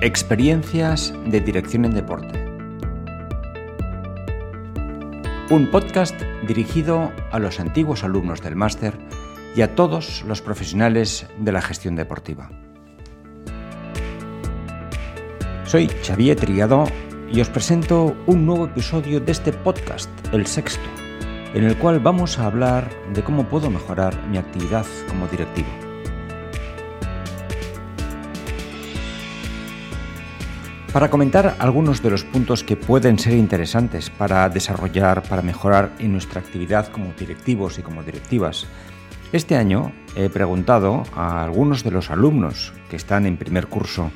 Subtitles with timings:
[0.00, 2.44] Experiencias de Dirección en Deporte.
[5.50, 6.14] Un podcast
[6.46, 8.96] dirigido a los antiguos alumnos del máster
[9.56, 12.48] y a todos los profesionales de la gestión deportiva.
[15.64, 16.84] Soy Xavier Trigado
[17.32, 20.88] y os presento un nuevo episodio de este podcast, el sexto,
[21.54, 25.87] en el cual vamos a hablar de cómo puedo mejorar mi actividad como directivo.
[30.98, 36.10] Para comentar algunos de los puntos que pueden ser interesantes para desarrollar, para mejorar en
[36.10, 38.66] nuestra actividad como directivos y como directivas,
[39.30, 44.10] este año he preguntado a algunos de los alumnos que están en primer curso,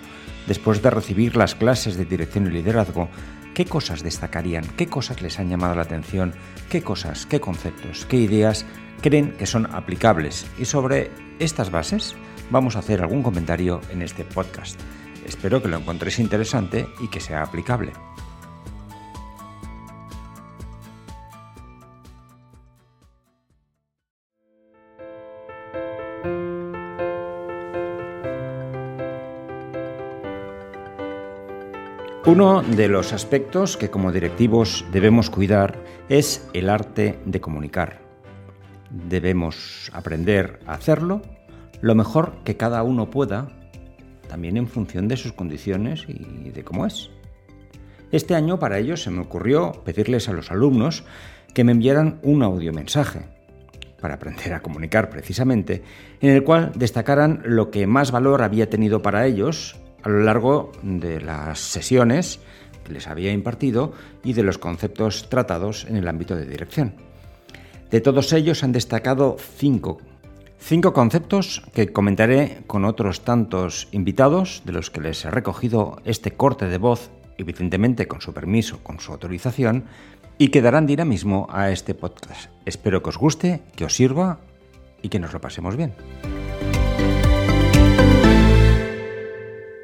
[0.49, 3.09] después de recibir las clases de dirección y liderazgo,
[3.55, 6.35] qué cosas destacarían, qué cosas les han llamado la atención,
[6.69, 8.67] qué cosas, qué conceptos, qué ideas
[9.03, 10.49] creen que son aplicables.
[10.59, 12.17] Y sobre estas bases
[12.51, 14.81] vamos a hacer algún comentario en este podcast.
[15.27, 17.93] Espero que lo encontréis interesante y que sea aplicable.
[32.25, 38.01] Uno de los aspectos que como directivos debemos cuidar es el arte de comunicar.
[38.91, 41.21] Debemos aprender a hacerlo
[41.81, 43.62] lo mejor que cada uno pueda
[44.33, 47.11] también en función de sus condiciones y de cómo es.
[48.13, 51.05] Este año para ello se me ocurrió pedirles a los alumnos
[51.53, 53.27] que me enviaran un audiomensaje
[54.01, 55.83] para aprender a comunicar precisamente,
[56.23, 60.73] en el cual destacaran lo que más valor había tenido para ellos a lo largo
[60.83, 62.41] de las sesiones
[62.85, 63.93] que les había impartido
[64.25, 66.95] y de los conceptos tratados en el ámbito de dirección.
[67.91, 70.01] De todos ellos han destacado cinco
[70.65, 76.31] Cinco conceptos que comentaré con otros tantos invitados de los que les he recogido este
[76.31, 79.87] corte de voz, evidentemente con su permiso, con su autorización,
[80.39, 82.49] y que darán dinamismo a este podcast.
[82.65, 84.39] Espero que os guste, que os sirva
[85.03, 85.95] y que nos lo pasemos bien.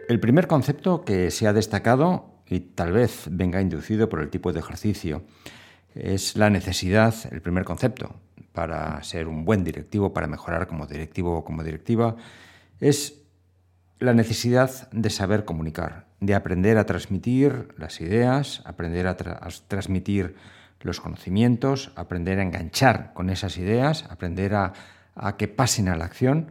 [0.08, 4.52] El primer concepto que se ha destacado, y tal vez venga inducido por el tipo
[4.52, 5.25] de ejercicio,
[5.97, 8.14] es la necesidad, el primer concepto,
[8.58, 12.16] para ser un buen directivo, para mejorar como directivo o como directiva,
[12.80, 13.22] es
[14.00, 19.16] la necesidad de saber comunicar, de aprender a transmitir las ideas, aprender a,
[19.69, 20.34] transmitir
[20.80, 24.72] los conocimientos, aprender a enganchar con esas ideas, aprender a,
[25.36, 26.50] que pasen a la acción.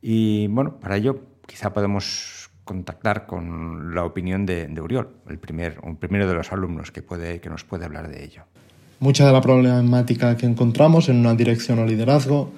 [0.00, 5.78] Y bueno, para ello quizá podemos contactar con la opinión de, de Uriol, el, primer,
[5.84, 8.42] un primero de los alumnos que, puede, que nos puede hablar de ello.
[9.02, 12.52] Mucha de la problemática que encontramos en una dirección o liderazgo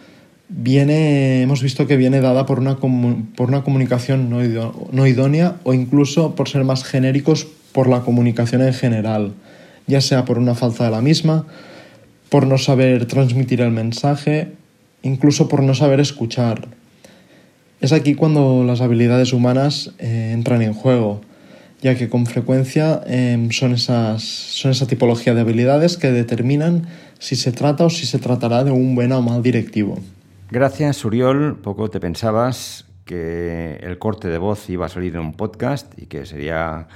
[0.50, 6.34] viene, hemos visto que viene dada por una, por una comunicación no, idónea o incluso,
[6.34, 9.32] por ser más genéricos, por la comunicación en general,
[9.86, 11.46] ya sea por una falta de la misma,
[12.28, 14.52] por no saber transmitir el mensaje,
[15.00, 16.68] incluso por no saber escuchar.
[17.80, 21.22] Es aquí cuando las habilidades humanas eh, entran en juego
[21.84, 27.36] ya que con frecuencia em, son, esas, son esa tipología de habilidades que determinan si
[27.36, 29.98] se trata o si se tratará de un buen o mal directivo.
[30.50, 31.58] Gracias, Uriol.
[31.60, 36.06] Poco te pensabas que el corte de voz iba a salir en un podcast y
[36.06, 36.88] que sería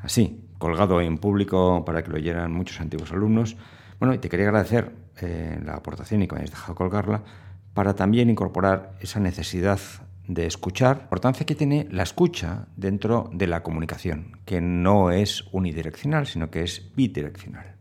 [0.00, 3.56] así, colgado en público para que lo oyeran muchos antiguos alumnos.
[4.00, 7.22] Bueno, y te quería agradecer eh, la aportación y que me hayas dejado colgarla
[7.74, 9.78] para también incorporar esa necesidad
[10.26, 15.44] de escuchar, la importancia que tiene la escucha dentro de la comunicación, que no es
[15.52, 17.74] unidireccional, sino que es bidireccional.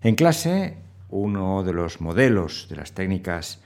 [0.00, 0.78] En clase,
[1.10, 3.60] uno de los modelos de las técnicas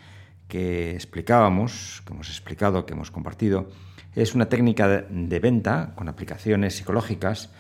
[0.48, 3.70] que explicábamos, que hemos explicado, que hemos compartido,
[4.14, 7.50] es una técnica de venta con aplicaciones psicológicas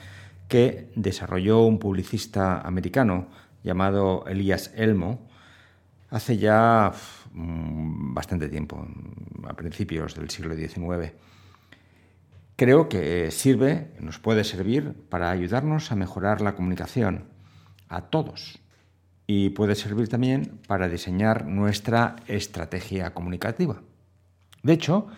[0.48, 3.28] que desarrolló un publicista americano
[3.62, 5.26] llamado Elias Elmo
[6.10, 6.92] hace ya
[7.36, 8.82] Mm, bastante tiempo,
[9.46, 11.12] a principios del siglo XIX.
[12.56, 17.24] Creo que sirve, nos puede servir para ayudarnos a mejorar la comunicación
[17.90, 18.58] a todos
[19.26, 23.82] y puede servir también para diseñar nuestra estrategia comunicativa.
[24.62, 25.08] De hecho,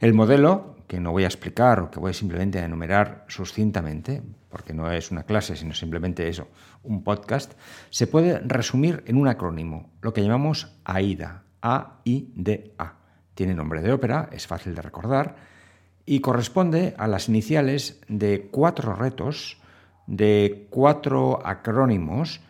[0.00, 4.72] el modelo, que no voy a explicar o que voy simplemente a enumerar sucintamente, porque
[4.72, 6.48] no es una clase, sino simplemente eso,
[6.82, 7.54] un podcast,
[7.90, 12.94] se puede resumir en un acrónimo, lo que llamamos AIDA, a-I-D-A.
[13.34, 15.36] Tiene nombre de ópera, es fácil de recordar
[16.06, 19.60] y corresponde a las iniciales de cuatro retos,
[20.06, 22.40] de cuatro acrónimos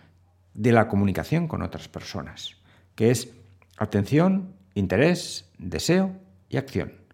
[0.53, 2.57] de la comunicación con otras personas,
[2.95, 3.31] que es
[3.79, 6.13] atención, interés, deseo
[6.51, 7.06] y acción.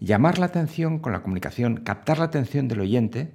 [0.00, 3.34] Llamar la atención con la comunicación, captar la atención del oyente,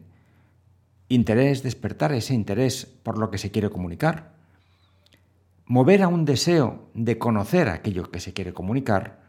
[1.08, 4.34] interés, despertar ese interés por lo que se quiere comunicar,
[5.68, 9.22] mover a un deseo de conocer aquello que se quiere comunicar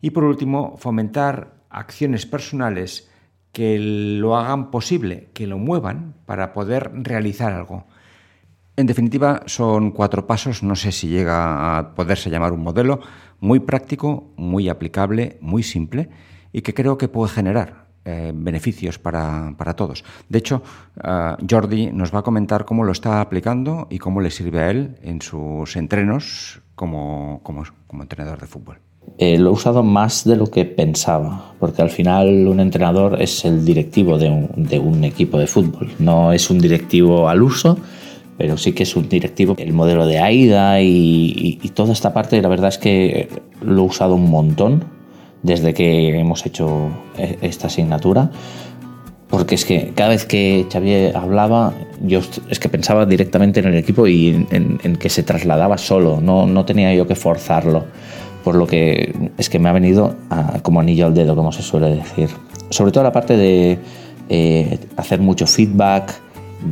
[0.00, 3.08] y por último fomentar acciones personales
[3.52, 7.86] que lo hagan posible, que lo muevan para poder realizar algo.
[8.74, 13.00] En definitiva, son cuatro pasos, no sé si llega a poderse llamar un modelo,
[13.38, 16.08] muy práctico, muy aplicable, muy simple
[16.52, 20.04] y que creo que puede generar eh, beneficios para, todos.
[20.28, 20.62] De hecho,
[21.04, 24.70] uh, Jordi nos va a comentar cómo lo está aplicando y cómo le sirve a
[24.70, 27.62] él en sus entrenos como, como,
[28.02, 28.78] entrenador de fútbol.
[29.18, 33.44] Eh, lo he usado más de lo que pensaba, porque al final un entrenador es
[33.44, 37.78] el directivo de un, de un equipo de fútbol, no es un directivo al uso,
[38.36, 39.54] pero sí que es un directivo.
[39.58, 43.28] El modelo de AIDA y, toda esta parte, la verdad es que
[43.60, 44.84] lo he usado un montón
[45.42, 48.30] desde que hemos hecho e, esta asignatura.
[49.28, 51.72] Porque es que cada vez que Xavier hablaba,
[52.02, 56.46] yo es que pensaba directamente en el equipo y en, que se trasladaba solo, no,
[56.46, 57.86] no, tenía yo que forzarlo.
[58.44, 60.16] Por lo que es que me ha venido
[60.62, 62.28] como anillo al dedo, como se suele decir.
[62.68, 63.78] Sobre todo la parte de
[64.28, 66.12] eh, hacer mucho feedback,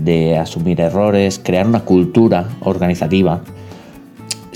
[0.05, 3.41] de asumir errores, crear una cultura organizativa.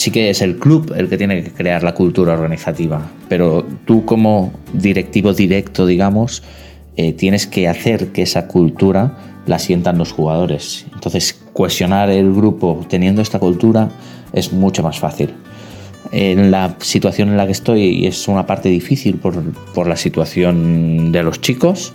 [0.05, 4.05] Sí que es el club el que tiene que crear la cultura organizativa, pero tú
[4.05, 6.43] como directivo directo, digamos,
[6.99, 9.17] eh, tienes que hacer que esa cultura
[9.47, 10.85] la sientan los jugadores.
[10.93, 13.89] Entonces, cohesionar el grupo teniendo esta cultura
[14.35, 15.31] es mucho más fácil.
[16.13, 19.43] En la situación en la que estoy es una parte difícil por,
[19.73, 21.95] por la situación de los chicos,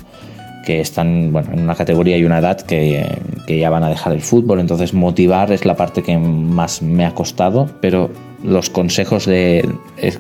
[0.69, 3.03] que están bueno, en una categoría y una edad que,
[3.47, 4.59] que, ya van a dejar el fútbol.
[4.59, 8.11] Entonces motivar es la parte que más me ha costado, pero
[8.43, 9.67] los consejos de,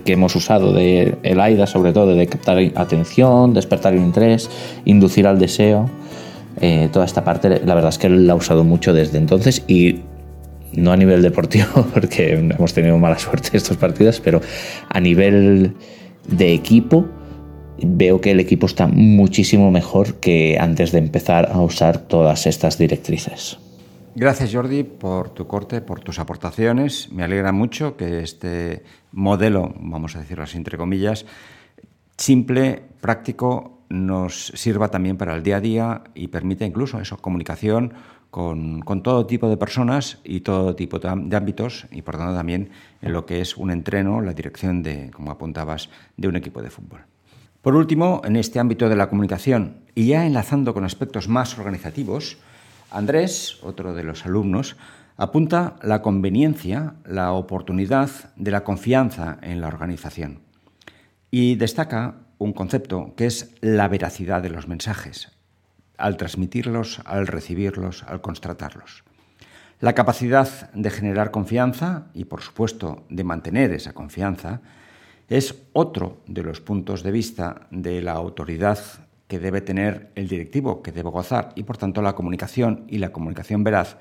[0.03, 4.49] que hemos usado de el AIDA sobre todo, de captar atención, despertar el interés,
[4.85, 5.87] inducir al deseo,
[6.59, 9.99] eh, toda esta parte la verdad es que la he usado mucho desde entonces y
[10.73, 14.41] no a nivel deportivo porque hemos tenido mala suerte estos partidos, pero
[14.89, 15.75] a nivel
[16.27, 17.05] de equipo
[17.83, 22.77] veo que el equipo está muchísimo mejor que antes de empezar a usar todas estas
[22.77, 23.57] directrices.
[24.15, 27.11] Gracias Jordi por tu corte, por tus aportaciones.
[27.11, 31.25] Me alegra mucho que este modelo, vamos a decirlo así entre comillas,
[32.17, 37.93] simple, práctico, nos sirva también para el día a día y permite incluso eso, comunicación
[38.29, 42.69] con, todo tipo de personas y todo tipo de, ámbitos y por tanto también
[43.01, 46.69] en lo que es un entreno, la dirección de, como apuntabas, de un equipo de
[46.69, 47.01] fútbol.
[47.61, 52.37] Por último, en este ámbito de la comunicación y ya enlazando con aspectos más organizativos,
[52.89, 54.77] Andrés, otro de los alumnos,
[55.17, 60.39] apunta la conveniencia, la oportunidad de la confianza en la organización
[61.31, 65.33] y destaca un concepto que es la veracidad de los mensajes,
[65.97, 69.03] al transmitirlos, al recibirlos, al constatarlos.
[69.81, 74.61] La capacidad de generar confianza y, por supuesto, de mantener esa confianza
[75.29, 78.79] es otro de los puntos de vista de la autoridad
[79.27, 83.11] que debe tener el directivo, que debe gozar, y por tanto la comunicación y la
[83.11, 83.97] comunicación veraz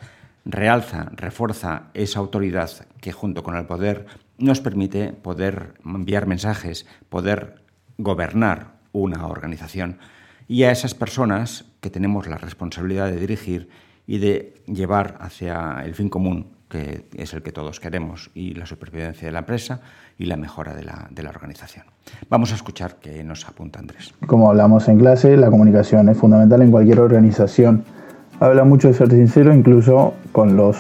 [0.47, 2.71] realza, refuerza esa autoridad
[3.01, 4.07] que junto con el poder
[4.39, 7.63] nos permite poder enviar mensajes, poder
[7.99, 9.99] gobernar una organización.
[10.47, 13.69] Y a esas personas que tenemos la responsabilidad de dirigir
[14.07, 18.67] y de llevar hacia el fin común, que es el que todos queremos, y la
[18.67, 19.81] supervivencia de la empresa
[20.19, 21.87] y la mejora de la, de la organización.
[22.29, 24.15] Vamos a escuchar qué nos apunta Andrés.
[24.27, 27.85] Como hablamos en clase, la comunicación es fundamental en cualquier organización.
[28.41, 30.77] Habla mucho de ser sincero, incluso con los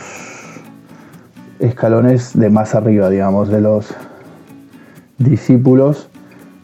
[1.59, 3.95] escalones de más arriba, digamos, de los
[5.18, 6.09] discípulos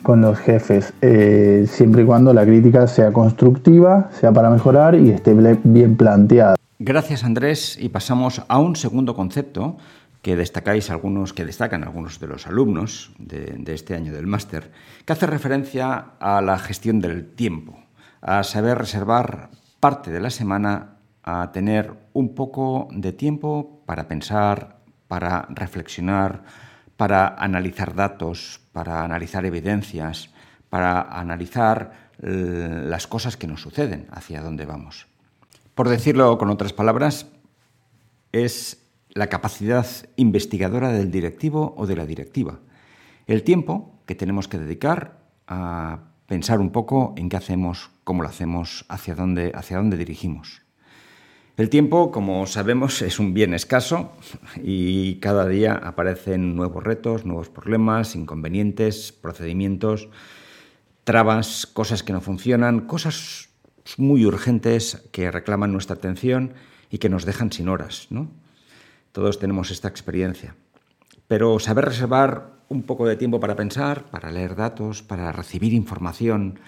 [0.02, 5.10] con los jefes, eh, siempre y cuando la crítica sea constructiva, sea para mejorar y
[5.10, 6.56] esté bien planteada.
[6.80, 9.78] Gracias Andrés y pasamos a un segundo concepto
[10.22, 14.72] que destacáis algunos, que destacan algunos de los alumnos de, de este año del máster,
[15.04, 17.78] que hace referencia a la gestión del tiempo,
[18.20, 24.78] a saber reservar parte de la semana a tener un poco de tiempo para pensar,
[25.06, 26.42] para reflexionar,
[26.96, 30.30] para analizar datos, para analizar evidencias,
[30.70, 35.13] para analizar eh, las cosas que nos suceden, hacia dónde vamos.
[35.74, 37.26] Por decirlo con otras palabras,
[38.32, 42.60] es la capacidad investigadora del directivo o de la directiva.
[43.26, 48.28] El tiempo que tenemos que dedicar a pensar un poco en qué hacemos, cómo lo
[48.28, 50.62] hacemos, hacia dónde, hacia dónde dirigimos.
[51.56, 54.12] El tiempo, como sabemos, es un bien escaso
[54.62, 60.08] y cada día aparecen nuevos retos, nuevos problemas, inconvenientes, procedimientos
[61.04, 63.50] trabas, cosas que no funcionan, cosas
[63.96, 66.54] muy urgentes que reclaman nuestra atención
[66.90, 68.06] y que nos dejan sin horas.
[68.10, 68.28] ¿no?
[69.12, 70.54] Todos tenemos esta experiencia.
[71.28, 76.58] Pero saber reservar un poco de tiempo para pensar, para leer datos, para recibir información,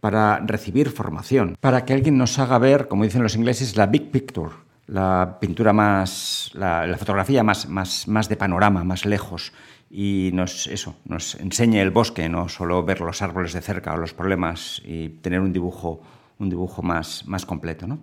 [0.00, 4.10] para recibir formación, para que alguien nos haga ver, como dicen los ingleses, la big
[4.10, 4.50] picture,
[4.86, 9.52] la pintura más, la, fotografía más, más, más de panorama, más lejos,
[9.90, 13.96] y nos, eso, nos enseñe el bosque, no solo ver los árboles de cerca o
[13.96, 16.02] los problemas y tener un dibujo,
[16.38, 17.86] un dibujo más, más completo.
[17.86, 17.98] ¿no?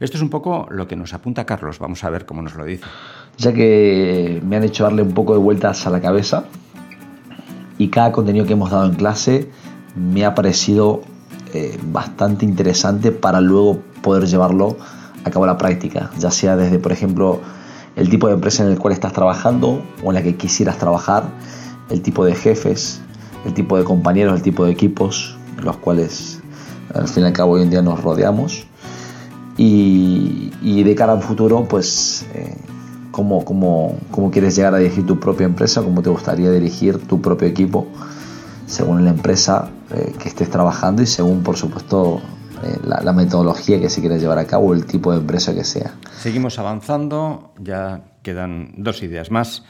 [0.00, 2.64] Esto es un poco lo que nos apunta Carlos, vamos a ver cómo nos lo
[2.64, 2.84] dice.
[3.38, 6.44] Ya que me han hecho darle un poco de vueltas a la cabeza
[7.78, 9.50] y cada contenido que hemos dado en clase
[9.96, 11.02] me ha parecido
[11.52, 14.76] eh, bastante interesante para luego poder llevarlo
[15.24, 17.40] a cabo la práctica, ya sea desde, por ejemplo,
[17.96, 21.24] el tipo de empresa en el cual estás trabajando o en la que quisieras trabajar,
[21.90, 23.00] el tipo de jefes,
[23.46, 26.42] el tipo de compañeros, el tipo de equipos los cuales
[26.94, 28.66] al fin y al cabo hoy en día nos rodeamos
[29.56, 32.56] y, de cara al futuro pues eh,
[33.10, 37.20] cómo, cómo, cómo, quieres llegar a dirigir tu propia empresa, cómo te gustaría dirigir tu
[37.20, 37.86] propio equipo
[38.66, 42.20] según la empresa eh, que estés trabajando y según por supuesto
[42.62, 45.94] eh, la, metodología que se quiere llevar a cabo, el tipo de empresa que sea.
[46.18, 49.64] Seguimos avanzando, ya quedan dos ideas más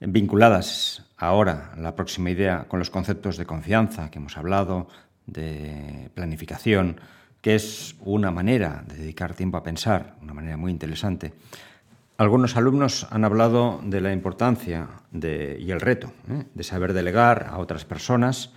[0.00, 4.88] vinculadas ahora, la próxima idea, con los conceptos de confianza que hemos hablado,
[5.26, 7.00] de planificación,
[7.40, 11.32] que es una manera de dedicar tiempo a pensar, una manera muy interesante.
[12.18, 16.44] Algunos alumnos han hablado de la importancia y el reto ¿eh?
[16.54, 18.52] de saber delegar a otras personas.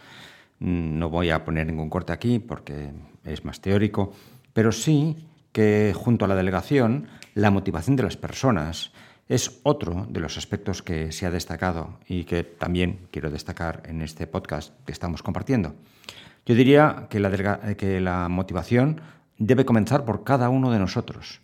[0.60, 2.92] No voy a poner ningún corte aquí porque
[3.26, 4.14] es más teórico,
[4.54, 8.92] pero sí que junto a la delegación, la motivación de las personas
[9.28, 14.02] es otro de los aspectos que se ha destacado y que también quiero destacar en
[14.02, 15.76] este podcast que estamos compartiendo.
[16.50, 19.01] Yo diría que la, que la motivación
[19.38, 21.41] debe comenzar por cada uno de nosotros.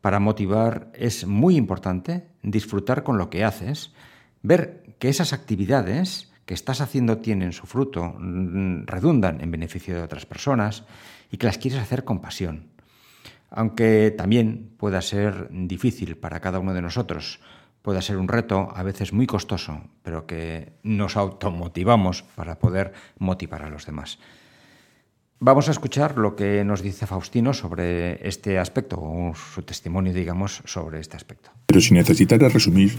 [0.00, 3.92] Para motivar es muy importante disfrutar con lo que haces,
[4.42, 10.02] ver que esas actividades que estás haciendo tienen su fruto, mm, redundan en beneficio de
[10.02, 10.82] otras personas
[11.30, 12.66] y que las quieres hacer con pasión.
[13.50, 17.38] Aunque también pueda ser difícil para cada uno de nosotros,
[17.80, 23.62] pueda ser un reto a veces muy costoso, pero que nos automotivamos para poder motivar
[23.62, 24.18] a los demás.
[25.40, 30.62] Vamos a escuchar lo que nos dice Faustino sobre este aspecto, o su testimonio, digamos,
[30.64, 31.50] sobre este aspecto.
[31.66, 32.96] Pero si necesitara resumir,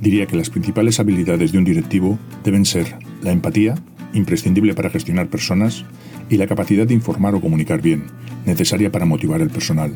[0.00, 3.76] diría que las principales habilidades de un directivo deben ser la empatía,
[4.14, 5.84] imprescindible para gestionar personas,
[6.28, 8.06] y la capacidad de informar o comunicar bien,
[8.44, 9.92] necesaria para motivar el personal.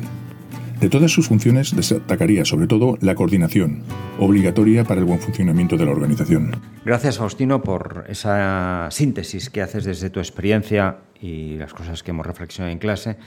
[0.81, 3.83] De todas sus funciones destacaría sobre todo la coordinación,
[4.17, 6.59] obligatoria para el buen funcionamiento de la organización.
[6.83, 12.25] Gracias, Faustino, por esa síntesis que haces desde tu experiencia y las cosas que hemos
[12.25, 13.17] reflexionado en clase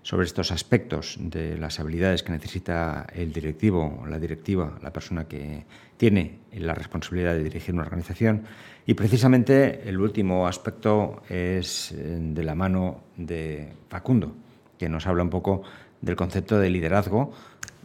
[0.00, 5.66] sobre estos aspectos de las habilidades que necesita el directivo, la directiva, la persona que
[5.98, 8.44] tiene la responsabilidad de dirigir una organización.
[8.86, 14.34] Y precisamente el último aspecto es eh, de la mano de Facundo,
[14.78, 15.62] que nos habla un poco
[16.02, 17.32] del concepto de liderazgo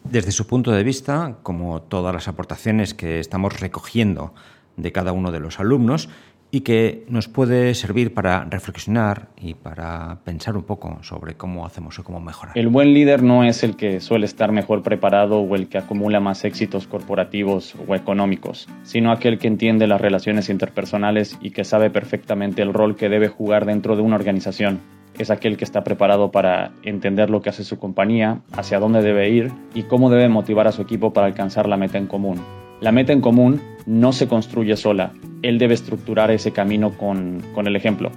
[0.03, 4.33] desde su punto de vista, como todas las aportaciones que estamos recogiendo
[4.75, 6.09] de cada uno de los alumnos
[6.51, 11.99] y que nos puede servir para reflexionar y para pensar un poco sobre cómo hacemos
[11.99, 12.57] o cómo mejorar.
[12.57, 16.19] El buen líder no es el que suele estar mejor preparado o el que acumula
[16.19, 21.89] más éxitos corporativos o económicos, sino aquel que entiende las relaciones interpersonales y que sabe
[21.89, 24.79] perfectamente el rol que debe jugar dentro de una organización.
[25.17, 29.29] Es aquel que está preparado para entender lo que hace su compañía, hacia dónde debe
[29.29, 32.39] ir y cómo debe motivar a su equipo para alcanzar la meta en común.
[32.79, 37.75] La meta en común no se construye sola, él debe estructurar ese camino con, el
[37.75, 38.11] ejemplo,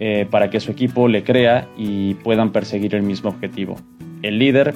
[0.00, 3.76] eh, para que su equipo le crea y puedan perseguir el mismo objetivo.
[4.22, 4.74] El líder,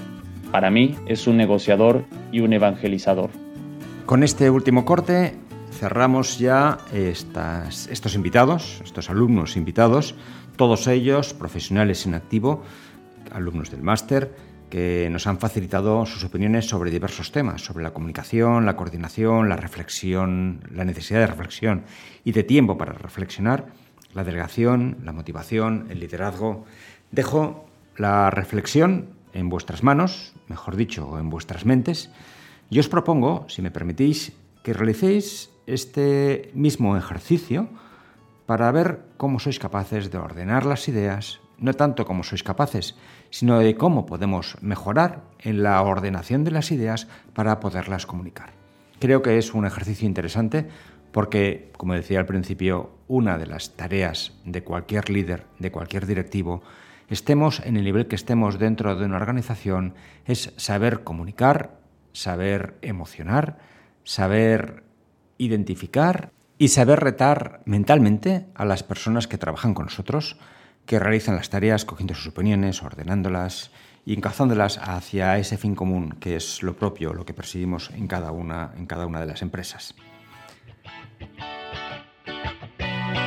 [0.53, 3.31] para mí, es un negociador y un evangelizador.
[4.07, 5.35] Con este último corte
[5.73, 10.14] cerramos ya estas, estos invitados, estos alumnos invitados,
[10.57, 12.62] todos ellos profesionales en activo,
[13.33, 14.33] alumnos del máster,
[14.71, 19.56] que nos han facilitado sus opiniones sobre diversos temas, sobre la comunicación, la coordinación, la
[19.56, 21.85] reflexión, la necesidad de reflexión
[22.25, 23.66] y de tiempo para reflexionar,
[24.14, 26.64] la delegación, la motivación, el liderazgo.
[27.11, 27.66] Dejo
[27.97, 32.11] la reflexión en vuestras manos, mejor dicho, en vuestras mentes,
[32.71, 37.68] y os propongo, si me permitís, que realicéis este mismo ejercicio
[38.47, 42.96] para ver cómo sois capaces de ordenar las ideas, no tanto como sois capaces,
[43.30, 48.52] sino de cómo podemos mejorar en la ordenación de las ideas para poderlas comunicar.
[49.00, 50.68] Creo que es un ejercicio interesante
[51.12, 56.62] porque, como decía al principio, una de las tareas de cualquier líder, de cualquier directivo,
[57.08, 59.94] estemos en el nivel que estemos dentro de una organización,
[60.26, 61.78] es saber comunicar,
[62.12, 63.58] saber emocionar,
[64.02, 64.84] saber
[65.38, 70.37] identificar y saber retar mentalmente a las personas que trabajan con nosotros,
[70.87, 73.71] que realizan las tareas cogiendo sus opiniones, ordenándolas
[74.07, 78.33] y encazándolas hacia ese fin común que es lo propio, lo que perseguimos en cada
[78.33, 79.95] una, en cada una de las empresas.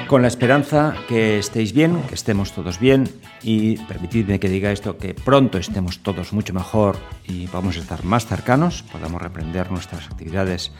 [0.08, 3.10] Con la esperanza que estéis bien, que estemos todos bien
[3.44, 6.96] y permitidme que diga esto, que pronto estemos todos mucho mejor
[7.28, 10.72] y vamos a estar más cercanos, podamos reprender nuestras actividades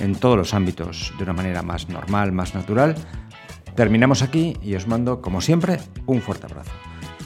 [0.00, 2.94] en todos los ámbitos de una manera más normal, más natural.
[3.76, 6.72] Terminamos aquí y os mando, como siempre, un fuerte abrazo.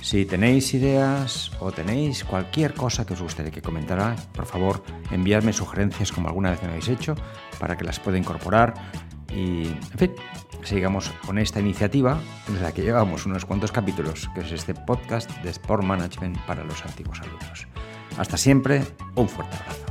[0.02, 5.52] Si tenéis ideas o tenéis cualquier cosa que os gustaría que comentara, por favor, enviadme
[5.52, 7.14] sugerencias como alguna vez me habéis hecho
[7.61, 8.75] para que las pueda incorporar
[9.28, 10.12] y, en fin,
[10.64, 15.30] sigamos con esta iniciativa en la que llevamos unos cuantos capítulos, que es este podcast
[15.45, 17.69] de Sport Management para los antiguos alumnos.
[18.19, 18.83] Hasta siempre,
[19.14, 19.89] un fuerte abrazo.